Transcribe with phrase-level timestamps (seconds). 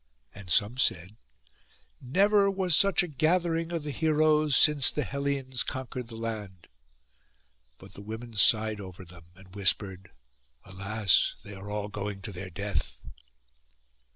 [0.33, 1.15] And some said,
[2.01, 6.67] 'Never was such a gathering of the heroes since the Hellens conquered the land.'
[7.77, 10.09] But the women sighed over them, and whispered,
[10.65, 11.35] 'Alas!
[11.43, 13.03] they are all going to their death!